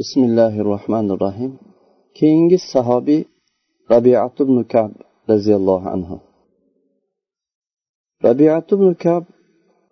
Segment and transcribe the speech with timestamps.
[0.00, 1.52] bismillahi rohmanir rohim
[2.18, 3.22] keyingi sahobiy
[3.92, 4.90] rabiat ibn kab
[5.30, 6.16] roziyallohu anhu.
[8.26, 9.24] Rabiat ibn kab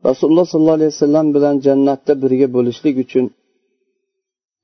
[0.08, 3.26] rasululloh sollallohu alayhi vasallam bilan jannatda birga bo'lishlik uchun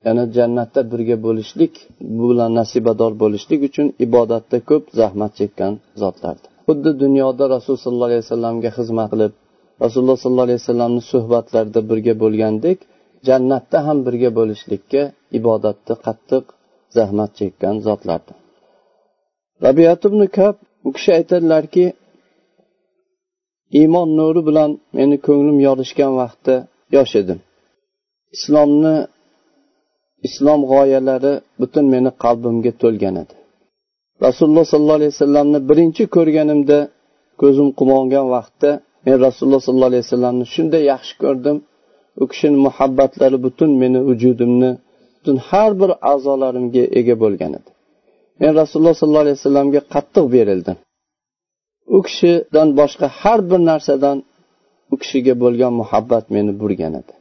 [0.05, 1.73] ya'ni jannatda birga bo'lishlik
[2.17, 8.23] bu bilan nasibador bo'lishlik uchun ibodatda ko'p zahmat chekkan zotlardir xuddi dunyoda rasululloh sollallohu alayhi
[8.25, 9.33] vasallamga xizmat qilib
[9.83, 12.77] rasululloh sollallohu alayhi vasallamni suhbatlarida birga bo'lgandek
[13.27, 15.03] jannatda ham birga bo'lishlikka
[15.37, 16.45] ibodatda qattiq
[16.97, 18.37] zahmat chekkan zotlardir.
[19.65, 20.55] Rabiyat ibn kab
[20.87, 21.85] u kishi aytadilarki
[23.79, 26.55] iymon nuri bilan meni ko'nglim yorishgan vaqtda
[26.95, 27.39] yosh edim.
[28.35, 28.95] Islomni
[30.27, 33.35] islom g'oyalari butun meni qalbimga to'lgan edi.
[34.25, 36.79] Rasululloh sollallohu alayhi vasallamni birinchi ko'rganimda
[37.41, 38.69] ko'zim quvongan vaqtda
[39.05, 41.57] men rasululloh sollallohu alayhi vasallamni shunday yaxshi ko'rdim.
[42.21, 44.71] U kishini muhabbatlari butun meni vujudimni
[45.19, 47.69] butun har bir a'zolarimga ega bo'lgan edi.
[48.41, 50.77] Men rasululloh sollallohu alayhi vasallamga qattiq berildim.
[51.95, 54.17] U kishidan boshqa har bir narsadan
[54.93, 57.13] u kishiga bo'lgan muhabbat meni burgan edi.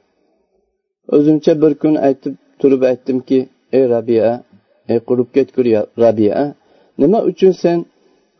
[1.17, 3.39] O'zimcha bir kun aytib turib aytdimki
[3.79, 4.31] ey rabia
[4.93, 5.67] ey qurib ketgur
[6.05, 6.43] rabia
[7.03, 7.79] nima uchun sen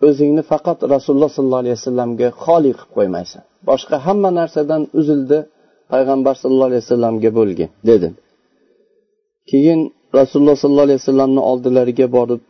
[0.09, 3.43] o'zingni faqat rasululloh sollallohu alayhi vasallamga xoli qilib qo'ymaysan?
[3.71, 5.39] Boshqa hamma narsadan uzildi
[5.93, 8.13] payg'ambar sallallohu alayhi vasallamga bo'lgin dedim
[9.51, 9.81] keyin
[10.19, 12.41] rasululloh sollallohu alayhi vasallamni oldilariga borib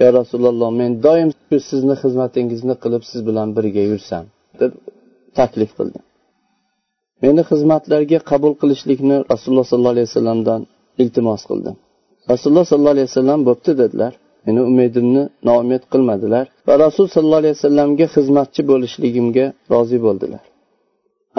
[0.00, 4.24] yo rasululloh men doim shu sizni xizmatingizni qilib siz bilan birga yursam
[4.60, 4.72] deb
[5.38, 5.98] taklif qildi.
[7.24, 10.60] Meni xizmatlarga qabul qilishlikni rasululloh sollallohu alayhi vasallamdan
[11.02, 11.76] iltimos qildim
[12.30, 14.12] rasululloh sollallohu alayhi vasallam bo'pti dedilar.
[14.46, 20.44] Meni umidimni noumid qilmadilar va rasul sollallohu alayhi vasallamga xizmatchi bo'lishligimga rozi bo'ldilar.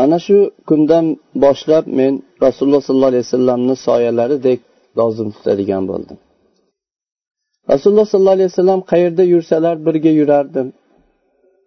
[0.03, 0.37] Ana shu
[0.69, 1.05] kundan
[1.43, 2.13] boshlab men
[2.45, 4.59] rasululloh sollallohu alayhi vasallamni soyalaridek
[4.99, 6.17] lozim tutadigan bo'ldim.
[7.71, 10.67] Rasululloh sollallohu alayhi vasallam qayerda yursalar birga yurardim.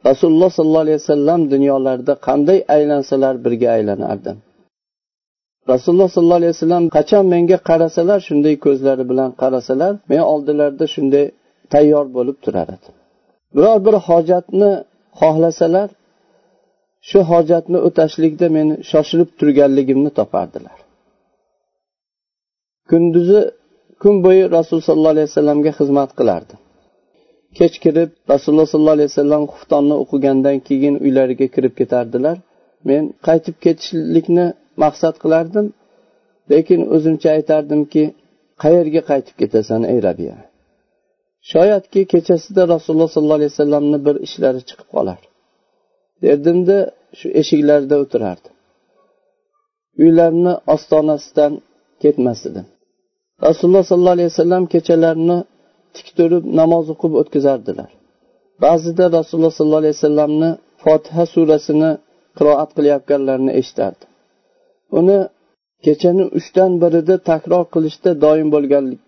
[0.09, 4.37] Rasululloh sollallohu alayhi vasallam dunyolarida qanday aylansalar birga aylanardim.
[5.73, 11.27] Rasululloh sollallohu alayhi vasallam qachon menga qarasalar shunday ko'zlari bilan qarasalar men oldilarida shunday
[11.73, 12.95] tayyor bo'lib turar edim.
[13.57, 14.71] Biror bir hojatni
[15.21, 15.89] xohlasalar
[17.09, 20.77] shu hojatni o'tashlikda meni shoshilib turganligimni topardilar.
[22.91, 23.41] Kunduzi
[24.03, 26.55] kun bo'yi rasululloh sollallohu alayhi vasallamga xizmat qilardi.
[27.59, 32.37] Kech kirib rasululloh sollallohu alayhi vasallam xuftonni o'qigandan keyin uylariga kirib ketardilar.
[32.89, 34.47] Men qaytib ketishlikni
[34.85, 35.67] maqsad qilardim
[36.53, 38.05] lekin o'zimcha aytardimki
[38.63, 40.37] qayerga qaytib ketasan ey rabiya
[41.53, 45.21] shoyatki kechasida rasululloh sollallohu alayhi vasallamni bir ishlari chiqib qolar.
[46.23, 46.79] Derdimda
[47.19, 48.55] shu eshiklarida o'tirardim.
[50.03, 51.53] Uylarini ostonasidan
[52.03, 52.67] ketmas edim.
[53.47, 55.39] Rasululloh sollallohu alayhi vasallam kechalarini
[55.97, 57.91] tik turib namoz o'qib o'tkazardilar.
[58.65, 60.51] Ba'zida rasululloh sollallohu alayhi vasallamni
[60.85, 61.91] fotiha surasini
[62.39, 64.05] qiroat qilayotganlarini eshitardi.
[64.99, 65.19] Uni
[65.87, 69.01] kechani uchdan birida takror qilishda doim bo'lganlik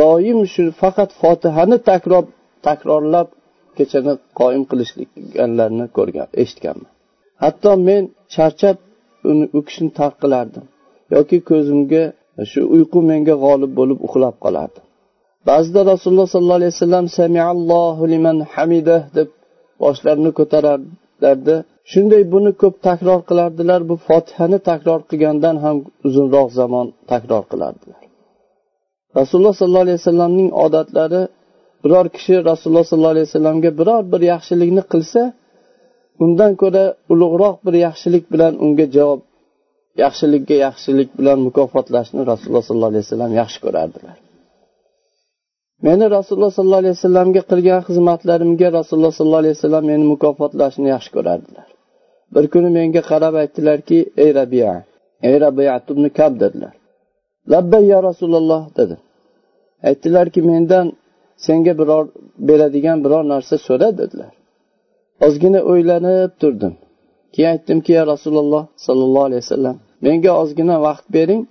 [0.00, 2.24] doim shu faqat fotihani takror
[2.66, 3.28] takrorlab
[3.78, 6.92] kechani qoyim qilishganlarini ko'rgan eshitganman.
[7.42, 8.02] Hatto men
[8.34, 8.76] charchab
[9.30, 10.64] uni u kishini tark qilardim
[11.14, 12.04] yoki ko'zimga
[12.50, 14.80] shu uyqu menga g'olib bo'lib uxlab qolardi.
[15.50, 19.28] Ba'zida rasululloh sollallohu alayhi vasallam samiallohu liman hamidah deb
[19.82, 21.56] boshlarini ko'tararlardi.
[21.92, 25.76] Shunday buni ko'p takror qilardilar bu fotihani takror qilgandan ham
[26.06, 28.02] uzunroq zamon takror qilardilar.
[29.18, 31.22] Rasululloh sollallohu alayhi vasallamning odatlari
[31.84, 35.22] biror kishi rasululloh sollallohu alayhi vasallamga biror bir yaxshilikni qilsa
[36.24, 39.20] undan ko'ra ulug'roq bir yaxshilik bilan unga javob
[40.02, 44.16] yaxshilikka yaxshilik bilan mukofotlashni rasululloh sollallohu alayhi vasallam yaxshi ko'rardilar.
[45.86, 51.66] Meni rasululloh sollallohu alayhi vasallamga qilgan xizmatlarimga rasululloh sollallohu alayhi vasallam meni mukofotlashni yaxshi ko'rardilar.
[52.34, 54.72] Bir kuni menga qarab aytdilarki ey rabia
[55.28, 56.74] ey rabia ibn kab dedilar.
[57.52, 58.96] Labbay ya rasululloh dedi.
[59.88, 60.86] Aytdilarki mendan
[61.46, 62.04] senga biror
[62.48, 64.32] beradigan biror narsa so'ra dedilar.
[65.26, 66.74] Ozgina o'ylanib turdim.
[67.34, 71.42] Keyin aytdimki ya rasululloh sollallohu alayhi vasallam menga ozgina vaqt bering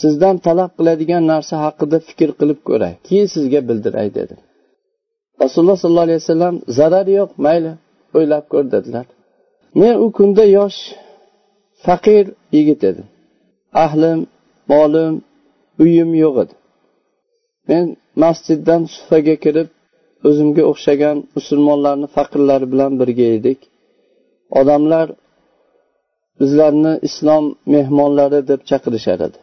[0.00, 2.94] sizdan talab qiladigan narsa haqida fikr qilib ko'ray.
[3.06, 4.40] Keyin sizga bildiray dedim
[5.42, 7.72] rasululloh sollallohu alayhi vasallam zarari yo'q mayli
[8.16, 9.06] o'ylab ko'r dedilar.
[9.80, 10.78] Men u kunda yosh
[11.86, 12.24] faqir
[12.56, 13.06] yigit edim.
[13.84, 14.18] Ahlim
[14.72, 15.14] molim
[15.82, 16.54] uyim yo'q edi.
[17.68, 17.84] Men
[18.24, 19.68] masjiddan sufaga kirib
[20.28, 23.58] o'zimga o'xshagan musulmonlarni faqirlari bilan birga edik.
[24.60, 25.06] Odamlar
[26.40, 29.38] bizlarni islom mehmonlari deb chaqirishar edi.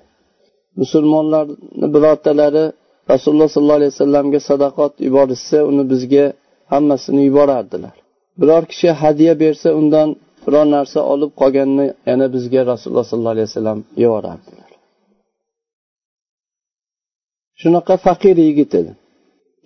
[0.81, 2.65] Musulmonlarni birortalari
[3.11, 6.25] rasululloh sollallohu alayhi vasallamga sadaqot yuborishsa uni bizga
[6.73, 7.95] hammasini yuborardilar.
[8.41, 10.09] Biror kishi hadya bersa undan
[10.45, 14.69] biror narsa olib qolganini yana bizga rasululloh sollallohu alayhi vasallam yuborardilar.
[17.61, 18.91] Shunaqa faqir yigit edi.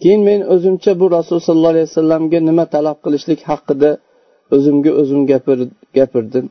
[0.02, 3.92] Keyin men o'zimcha bu rasululloh sollallohu alayhi vasallamga nima talab qilishlik haqida
[4.56, 5.22] o'zimga o'zim
[5.98, 6.46] gapirdim.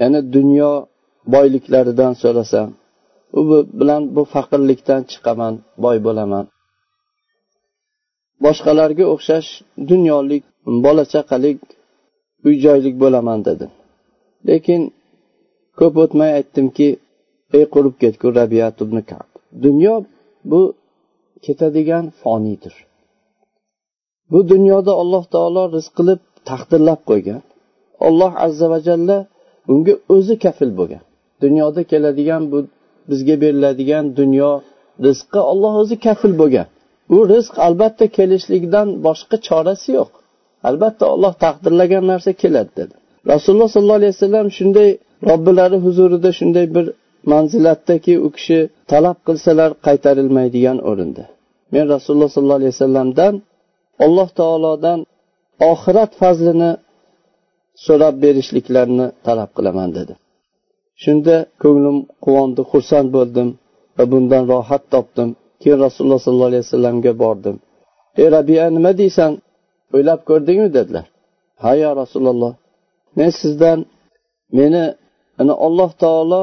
[0.00, 0.70] Ya'ni dunyo
[1.34, 2.68] boyliklaridan so'rasam
[3.38, 3.40] u
[3.80, 5.54] bilan bu faqirlikdan chiqaman
[5.84, 6.44] boy bo'laman.
[8.44, 9.48] Boshqalarga o'xshash
[9.90, 10.44] dunyolik
[10.84, 11.58] bola chaqalik
[12.46, 13.70] uy joylik bo'laman dedim.
[14.48, 14.82] Lekin
[15.78, 16.88] ko'p o'tmay aytdimki
[17.56, 19.28] ey qurib ketgur rabiyat ibn kab
[19.64, 19.94] dunyo
[20.50, 20.60] bu
[21.44, 22.74] ketadigan foniydir
[24.30, 26.20] bu dunyoda alloh taolo rizq qilib
[26.50, 27.40] taqdirlab qo'ygan.
[28.06, 29.16] Alloh azza va jalla
[29.68, 31.02] bunga o'zi kafil bo'lgan.
[31.44, 32.58] Dunyoda keladigan bu
[33.10, 34.50] bizga beriladigan dunyo
[35.06, 36.66] rizqi olloh o'zi kafil bo'lgan.
[37.16, 40.10] U rizq albatta kelishligidan boshqa chorasi yo'q.
[40.68, 42.94] Albatta olloh taqdirlagan narsa keladi dedi.
[43.32, 44.90] Rasululloh sollallohu alayhi vasallam shunday
[45.30, 46.86] robbilari huzurida shunday bir
[47.32, 48.58] manzilatdaki u kishi
[48.92, 51.24] talab qilsalar qaytarilmaydigan o'rinda.
[51.74, 53.34] Men rasululloh sollallohu alayhi vasallamdan
[54.06, 54.98] alloh taolodan
[55.70, 56.70] oxirat fazlini
[57.86, 60.14] so'rab berishliklarini talab qilaman dedi.
[61.02, 63.48] Shunda ko'nglim quvondi xursand bo'ldim
[63.96, 65.28] va bundan rohat topdim.
[65.60, 67.56] Keyin rasululloh sollallohu alayhi vasallamga bordim.
[68.20, 69.32] Ey rabiya nima deysan?
[69.94, 70.68] O'ylab ko'rdingmi?
[70.76, 71.06] dedilar.
[71.62, 72.52] Ha yo rasululloh
[73.18, 73.78] men sizdan
[74.58, 74.84] meni
[75.40, 76.42] ana alloh taolo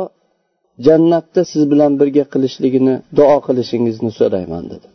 [0.87, 4.87] jannatda siz bilan birga qilishligini duo qilishingizni so'rayman dedi.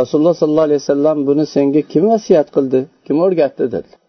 [0.00, 2.80] Rasululloh sollallohu alayhi vasallam buni senga kim vasiyat qildi?
[3.06, 4.00] Kim o'rgatdi dedilar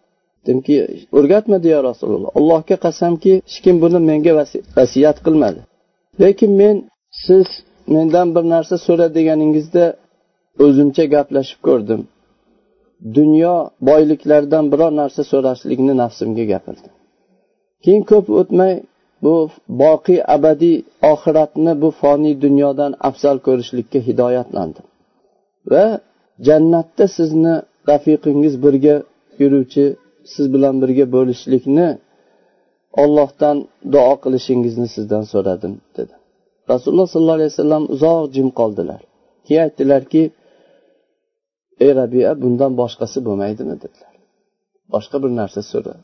[0.46, 0.74] dedimki
[1.18, 2.30] o'rgatmadi yo rasululloh.
[2.38, 4.32] Allohga qasamki hech kim buni menga
[4.78, 5.60] vasiyat qilmadi.
[6.22, 6.76] Lekin men
[7.26, 7.48] siz
[7.94, 9.84] mendan bir narsa so'ra deganingizda
[10.64, 12.00] o'zimcha gaplashib ko'rdim.
[13.16, 13.54] Dunyo
[13.88, 16.92] boyliklaridan biror narsa so'rashlikni nafsimga gapirdim
[17.86, 18.74] keyin ko'p o'tmay
[19.24, 19.34] bu
[19.82, 20.76] boqiy abadiy
[21.12, 24.85] oxiratni bu foniy dunyodan afzal ko'rishlikka hidoyatlandim.
[25.72, 25.86] Va
[26.48, 27.54] jannatda sizni
[27.90, 28.96] rafiqingiz birga
[29.42, 29.84] yuruvchi
[30.32, 31.88] siz bilan birga bo'lishlikni
[33.02, 33.56] ollohdan
[33.94, 36.14] duo qilishingizni sizdan so'radim dedi.
[36.72, 39.00] Rasululloh sollallohu alayhi vasallam uzoq jim qoldilar.
[39.46, 40.22] Keyin aytdilarki
[41.84, 43.74] ey rabia bundan boshqasi bo'lmaydimi?
[43.84, 44.14] dedilar.
[44.94, 45.94] Boshqa bir narsa so'ra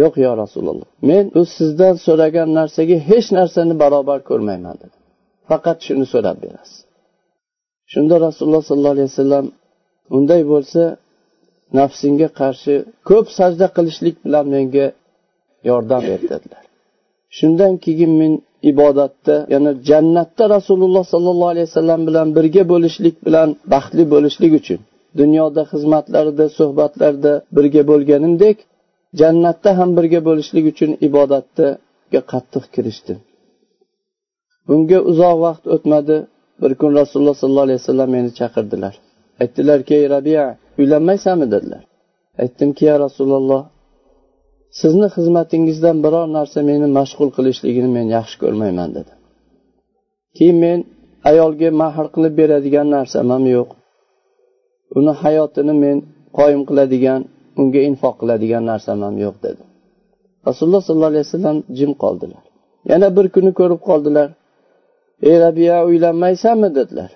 [0.00, 4.96] yo'q yo rasululloh men u sizdan so'ragan narsaga hech narsani barobar ko'rmayman dedi.
[5.48, 6.78] Faqat shuni so'rab berasiz.
[7.92, 9.46] Shunda rasululloh sollallohu alayhi vasallam
[10.16, 10.82] unday bo'lsa
[11.78, 12.74] nafsingga qarshi
[13.08, 14.86] ko'p sajda qilishlik bilan menga
[15.70, 16.64] yordam ber dedilar.
[17.38, 18.32] Shundan keyin men
[18.70, 24.80] ibodatda ya'ni jannatda rasululloh sollallohu alayhi vasallam bilan birga bo'lishlik bilan baxtli bo'lishlik uchun
[25.20, 28.56] dunyoda xizmatlarida suhbatlarda birga bo'lganimdek
[29.20, 33.18] jannatda ham birga bo'lishlik uchun ibodatga qattiq kirishdim.
[34.68, 36.16] Bunga uzoq vaqt o'tmadi.
[36.60, 38.94] Bir kun rasululloh sollallohu alayhi vasallam meni chaqirdilar.
[39.42, 40.44] Aytdilarki ey rabia
[40.80, 41.46] uylanmaysanmi?
[41.54, 41.82] dedilar.
[42.42, 43.62] Aytdimki ya rasululloh
[44.80, 49.12] sizni xizmatingizdan biror narsa meni mashg'ul qilishligini men yaxshi ko'rmayman dedi.
[50.36, 50.78] Keyin men
[51.30, 53.68] ayolga mahr qilib beradigan narsam ham yo'q.
[54.98, 55.96] Uni hayotini men
[56.38, 57.20] qoyim qiladigan
[57.60, 59.62] unga infoq qiladigan narsam ham yo'q dedi.
[60.48, 62.42] Rasululloh sollallohu alayhi vasallam jim qoldilar.
[62.90, 64.28] Yana bir kuni ko'rib qoldilar.
[65.28, 67.10] Ey rabiya uylanmaysanmi dedilar.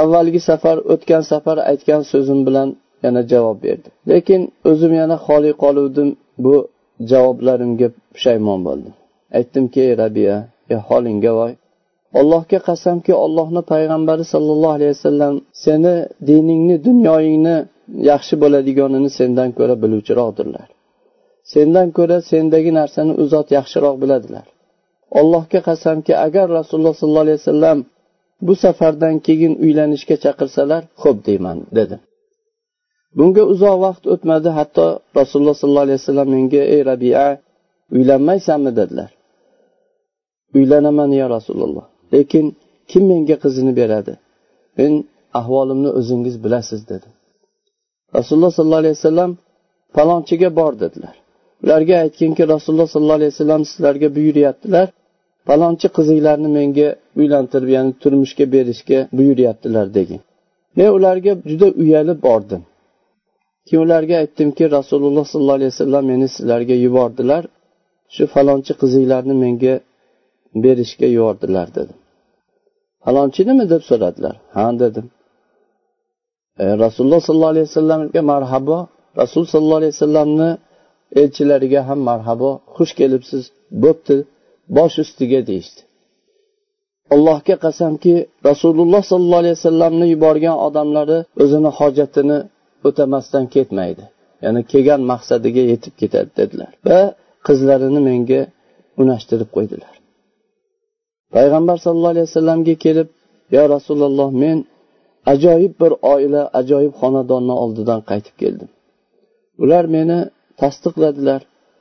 [0.00, 2.68] Avvalgi safar o'tgan safar aytgan so'zim bilan
[3.04, 3.88] yana javob berdi.
[4.10, 6.08] Lekin o'zim yana xoli qoluvdim
[6.44, 6.54] bu
[7.10, 8.94] javoblarimga pushaymon bo'ldim.
[9.38, 10.36] Aytdimki ey rabiya
[10.74, 11.52] e holingga voy.
[12.20, 15.34] Allohga qasamki ollohni payg'ambari sollallohu alayhi vasallam
[15.64, 15.94] seni
[16.28, 17.56] diningni dunyoyingni
[18.10, 20.68] yaxshi bo'ladiganini sendan ko'ra biluvchiroqdirlar.
[21.52, 24.46] Sendan ko'ra sendagi narsani u zot yaxshiroq biladilar.
[25.20, 27.78] Allohga qasamki agar rasululloh sollallohu alayhi vasallam
[28.46, 31.96] bu safardan keyin uylanishga chaqirsalar xo'p deyman dedi.
[33.16, 34.86] Bunga uzoq vaqt o'tmadi hatto
[35.20, 37.26] rasululloh sollallohu alayhi vasallam menga ey rabia
[37.96, 38.70] uylanmaysanmi?
[38.78, 39.10] dedilar.
[40.56, 42.46] Uylanaman ya rasululloh lekin
[42.90, 44.14] kim menga qizini beradi?
[44.78, 44.92] Men
[45.40, 47.08] ahvolimni o'zingiz bilasiz dedi.
[48.16, 49.30] Rasululloh sollallohu alayhi vasallam
[49.96, 51.16] palonchiga bor dedilar.
[51.64, 54.86] Ularga aytginki rasululloh sollallohu alayhi vasallam sizlarga buyuryaptilar
[55.48, 56.88] falonchi qizinglarni menga
[57.20, 60.20] uylantirib ya'ni turmushga berishga buyuryaptilar degin.
[60.76, 62.62] Men ularga juda uyalib bordim.
[63.66, 67.42] Keyin ularga aytdimki rasululloh sollallohu alayhi vasallam meni sizlarga yubordilar.
[68.14, 69.74] Shu falonchi qizinglarni menga
[70.64, 71.98] berishga yubordilar dedim.
[73.04, 74.34] Falonchini deb so'radilar?
[74.56, 75.06] Ha dedim.
[76.62, 78.78] E, rasululloh sollallohu alayhi vasallamga marhabo
[79.20, 80.50] rasul sollallohu alayhi vasallamni
[81.20, 83.42] elchilariga ham marhabo xush kelibsiz
[83.82, 84.16] bo'pti
[84.76, 85.80] bosh ustiga deyishdi.
[87.14, 88.14] Allohga qasamki
[88.48, 92.38] rasululloh sollallohu alayhi vasallamni yuborgan odamlari o'zini hojatini
[92.88, 94.04] o'tamasdan ketmaydi
[94.44, 96.72] ya'ni kelgan maqsadiga yetib ketadi dedilar.
[96.88, 97.00] Va
[97.46, 98.40] qizlarini menga
[99.02, 99.94] unashtirib qo'ydilar.
[101.34, 103.08] Payg'ambar sallallohu alayhi vasallamga kelib
[103.56, 104.58] yo rasululloh men
[105.32, 108.70] ajoyib bir oila ajoyib xonadonni oldidan qaytib keldim.
[109.62, 110.18] Ular meni
[110.60, 111.40] tasdiqladilar.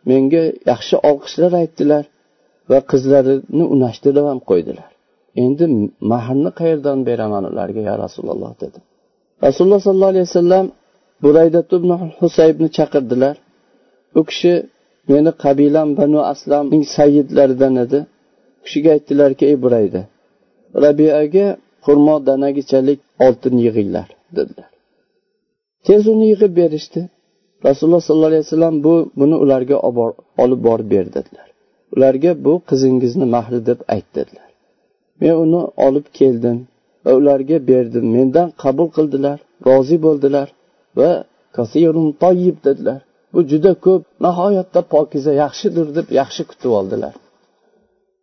[0.09, 2.03] Menga yaxshi olqishlar aytdilar
[2.71, 4.89] va qizlarini unashtirib ham qo'ydilar.
[5.43, 5.65] Endi
[6.11, 8.79] mahrni qayerdan beraman ularga ya rasululloh dedi
[9.45, 10.65] rasululloh sollallohu alayhi vasallam
[11.23, 11.89] buraydat ibn
[12.19, 13.35] husaybni chaqirdilar.
[14.19, 14.53] U kishi
[15.11, 17.99] meni qabilam banu aslamning sayyidlaridan edi.
[18.59, 20.01] U kishiga aytdilarki ey burayda
[20.83, 21.47] rabiaga
[21.85, 24.69] xurmo danagichalik oltin yig'inglar dedilar.
[25.87, 27.01] Tez uni yig'ib berishdi.
[27.63, 29.77] Rasululloh sollallohu alayhi vasallam bu buni ularga
[30.43, 31.47] olib borib ber dedilar.
[31.95, 34.49] Ularga bu qizingizni mahri deb ayt dedilar.
[35.21, 36.57] Men uni olib keldim
[37.05, 38.05] va ularga berdim.
[38.15, 40.47] Mendan qabul qildilar rozi bo'ldilar
[40.99, 41.11] va
[41.57, 42.99] kasirun toyib dedilar.
[43.33, 47.13] Bu juda ko'p nihoyatda pokiza yaxshidir deb yaxshi kutib oldilar.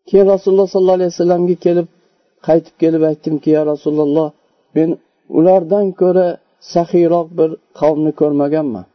[0.08, 1.88] Keyin rasululloh sollallohu alayhi vasallamga kelib
[2.48, 4.28] qaytib kelib aytdimki ya rasululloh
[4.76, 4.90] men
[5.38, 6.26] ulardan ko'ra
[6.74, 8.86] saxiyroq bir qavmni ko'rmaganman.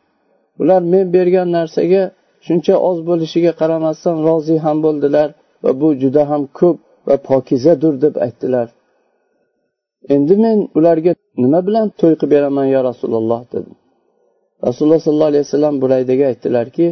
[0.61, 2.03] Ular men bergan narsaga
[2.45, 5.29] shuncha oz bo'lishiga qaramasdan rozi ham bo'ldilar
[5.63, 8.67] va bu juda ham ko'p va pokizadir deb aytdilar.
[10.13, 11.11] Endi men ularga
[11.43, 13.75] nima bilan to'y qilib beraman yo rasululloh dedim.
[14.67, 16.87] Rasululloh sollallohu alayhi vasallam buraydaga aytdilarki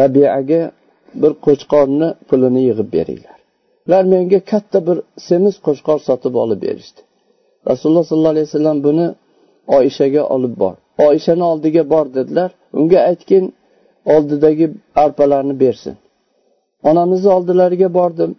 [0.00, 0.62] rabiaga
[1.22, 3.38] bir qo'chqorni pulini yig'ib beringlar.
[3.86, 7.00] Ular menga katta bir semiz qo'chqor sotib olib berishdi.
[7.70, 9.06] Rasululloh sollallohu alayhi vasallam buni
[9.76, 10.74] oishaga olib bor.
[11.06, 12.50] Oishani oldiga bor dedilar.
[12.78, 13.44] Unga aytgin
[14.14, 14.66] oldidagi
[15.04, 15.96] arpalarni bersin.
[16.82, 18.32] Onamizni oldilariga bordim.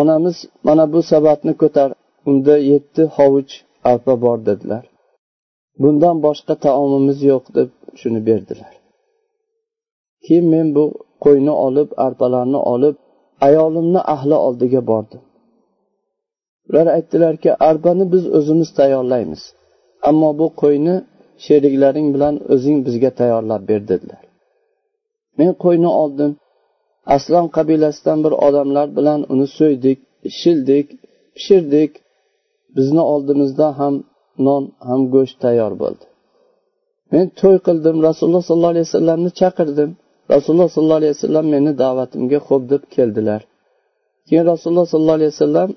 [0.00, 1.90] Onamiz mana bu sabatni ko'tar
[2.28, 3.52] unda yetti hovuch
[3.90, 4.84] arpa bor dedilar.
[5.82, 8.72] Bundan boshqa taomimiz yo'q deb shuni berdilar.
[10.24, 10.84] Keyin men bu
[11.24, 12.96] qo'yni olib arpalarni olib
[13.46, 15.22] ayolimni ahli oldiga bordim.
[16.68, 19.42] Ular aytdilarki arpani biz o'zimiz tayyorlaymiz
[20.08, 20.94] ammo bu qo'yni
[21.46, 24.22] sheriklaring bilan o'zing bizga tayyorlab ber dedilar.
[25.38, 26.32] Men qo'yni oldim.
[27.16, 29.98] Aslon qabilasidan bir odamlar bilan uni so'ydik
[30.40, 30.86] shildik
[31.34, 31.90] pishirdik.
[32.76, 33.94] Bizni oldimizda ham
[34.46, 36.04] non ham go'sht tayyor bo'ldi.
[37.12, 39.90] Men to'y qildim rasululloh sollallohu alayhi vasallamni chaqirdim.
[40.34, 43.40] Rasululloh sollallohu alayhi vasallam meni da'vatimga xo'p deb keldilar.
[44.26, 45.70] Keyin rasululloh sollallohu alayhi vasallam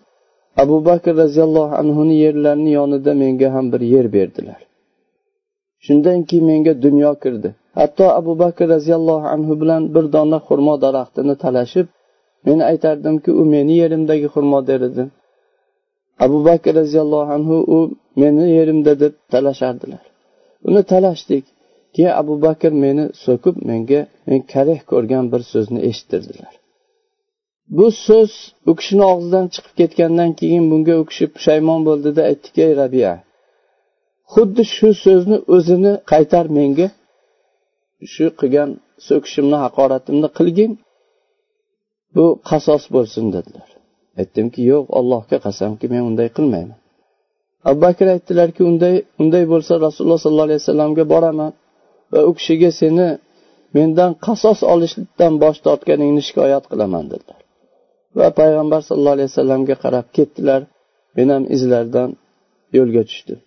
[0.63, 4.59] abu bakr roziyallohu anhuni yerlarini yonida menga ham bir yer berdilar.
[5.85, 7.49] Shundan keyin menga dunyo kirdi.
[7.79, 11.87] Hatto abu bakr roziyallohu anhu bilan bir dona xurmo daraxtini talashib
[12.45, 15.03] men aytardimki u meni yerimdagi xurmo der edi
[16.25, 17.77] abu bakr roziyallohu anhu u
[18.21, 20.03] meni yerimda deb talashardilar.
[20.67, 21.45] Uni talashdik.
[21.95, 26.53] Keyin abu bakr meni so'kib menga men karih ko'rgan bir so'zni eshittirdilar.
[27.77, 28.31] Bu so'z
[28.69, 33.13] u kishini og'zidan chiqib ketgandan keyin bunga u kishi pushaymon bo'ldida aytdiki ey rabia
[34.33, 36.87] xuddi shu so'zni o'zini qaytar menga.
[38.13, 38.69] Shu qilgan
[39.07, 40.71] so'kishimni haqoratimni qilgin.
[42.15, 43.69] Bu qasos bo'lsin dedilar.
[44.19, 46.79] Aytdimki yo'q allohga qasamki men unday qilmayman.
[47.69, 51.51] Abu bakr aytdilarki unday unday bo'lsa rasululloh sollallohu alayhi vasallamga boraman
[52.13, 53.07] va u kishiga seni
[53.75, 57.39] mendan qasos olishdan bosh tortganingni shikoyat qilaman dedilar.
[58.17, 60.61] Va payg'ambar sallallohu alayhi vasallamga qarab ketdilar.
[61.17, 62.09] Men ham izlaridan
[62.77, 63.39] yo'lga tushdim.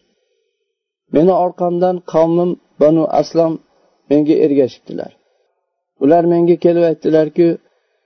[1.14, 2.50] Meni orqamdan qavmim
[2.80, 3.52] banu aslam
[4.10, 5.12] menga ergashibdilar.
[6.04, 7.46] Ular menga kelib aytdilarki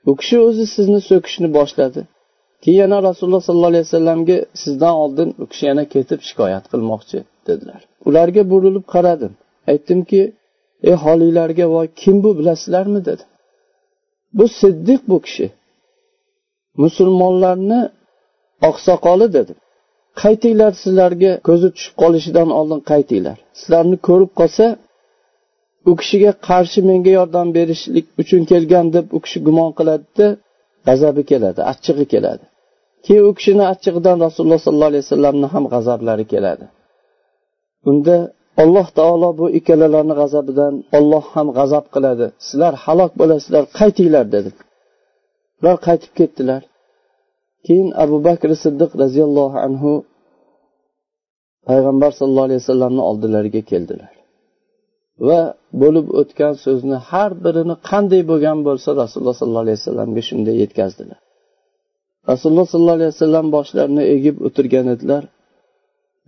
[0.07, 2.01] bu kishi o'zi sizni so'kishni boshladi.
[2.63, 7.19] Keyin yana rasululloh sollallohu alayhi vasallamga sizdan oldin u kishi yana ketib shikoyat qilmoqchi
[7.49, 7.81] dedilar.
[8.09, 9.33] Ularga burilib qaradim
[9.71, 10.21] aytdimki
[10.89, 13.01] ey holiylarga voy kim bu bilasizlarmi?
[13.09, 13.25] dedi.
[14.39, 15.47] Bu siddiq bu kishi.
[16.83, 17.81] Musulmonlarni
[18.69, 19.59] oqsoqoli dedim
[20.21, 23.39] qaytinglar sizlarga ko'zi tushib qolishidan oldin qaytinglar.
[23.61, 24.67] Sizlarni ko'rib qolsa
[25.91, 30.27] u kishiga qarshi menga yordam berishlik uchun kelgan deb u kishi gumon qiladida
[30.87, 32.45] g'azabi keladi achchig'i keladi.
[33.05, 36.65] Keyin u kishini achchig'idan rasululloh sollallohu alayhi vasallamni ham g'azablari keladi.
[37.91, 38.17] Unda
[38.63, 42.27] alloh taolo bu ikkalalarni g'azabidan olloh ham g'azab qiladi.
[42.47, 44.51] Sizlar halok bo'lasizlar qaytinglar dedi.
[45.61, 46.63] Ular qaytib ketdilar.
[47.67, 49.93] Keyin abu bakr siddiq roziyallohu anhu
[51.69, 54.13] payg'ambar sallallohu alayhi vasallamni oldilariga keldilar.
[55.29, 55.41] Va
[55.83, 61.21] bo'lib o'tgan so'zni har birini qanday bo'lgan bo'lsa rasululloh sollallohu alayhi vasallamga shunday yetkazdilar.
[62.31, 65.23] Rasululloh sollallohu alayhi vasallam boshlarini egib o'tirgan edilar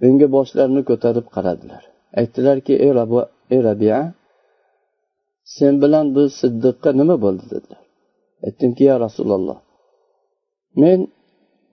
[0.07, 1.83] unga boshlarini ko'tarib qaradilar.
[2.21, 2.93] Aytdilarki ey
[3.55, 3.99] ey rabia
[5.57, 7.45] sen bilan bu siddiqqa nima bo'ldi?
[7.55, 7.83] dedilar.
[8.47, 9.59] Aytdimki ya rasululloh
[10.83, 11.01] men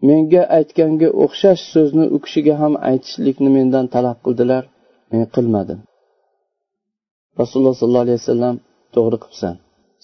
[0.10, 4.64] menga aytganga o'xshash so'zni u kishiga ham aytishlikni mendan talab qildilar.
[5.12, 5.80] Men qilmadim.
[7.42, 8.56] Rasululloh sollallohu alayhi vasallam
[8.96, 9.56] to'g'ri qilibsan.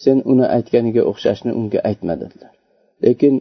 [0.03, 2.53] Sen uni aytganiga o'xshashni unga aytma dedilar.
[3.05, 3.35] Lekin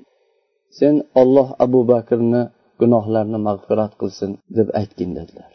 [0.79, 2.43] sen olloh abu bakrni
[2.81, 5.51] gunohlarini mag'firat qilsin deb aytgin dedilar.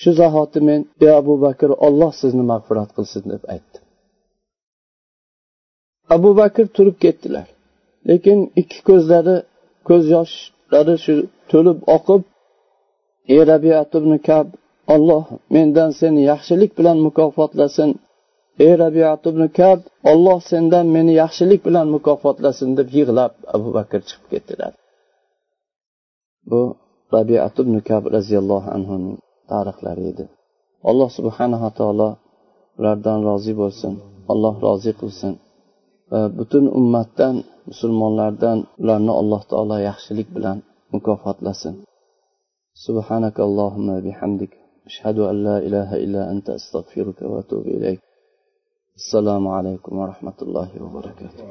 [0.00, 3.82] Shu zahoti men ey abu bakr olloh sizni mag'firat qilsin deb aytdim.
[6.16, 7.46] Abu bakr turib ketdilar.
[8.10, 9.36] Lekin ikki ko'zlari
[9.88, 11.14] ko'z yoshlari shu
[11.50, 12.22] to'lib oqib
[13.32, 14.46] ey rabiat ibn kab
[14.94, 15.24] olloh
[15.54, 17.90] mendan seni yaxshilik bilan mukofotlasin.
[18.64, 19.78] Ey rabiat ibn kab
[20.12, 24.72] olloh sendan meni yaxshilik bilan mukofotlasin deb yig'lab abu bakr chiqib ketdilar.
[26.50, 26.60] Bu
[27.16, 29.16] rabiat ibn kab roziyallohu anhuning
[29.50, 30.24] tarixlari edi.
[30.90, 32.08] Alloh subhanava taolo
[32.78, 33.92] ulardan rozi bo'lsin.
[34.32, 35.32] Alloh rozi qilsin.
[36.11, 37.35] va butun ummatdan
[37.69, 40.57] musulmonlardan ularni alloh taolo yaxshilik bilan
[40.93, 41.75] mukofotlasin
[42.87, 44.53] سبحانك اللهم بحمدك
[44.89, 47.99] أشهد أن لا إله إلا أنت أستغفرك وأتوب إليك
[49.01, 51.45] السلام عليكم ورحمة الله وبركاته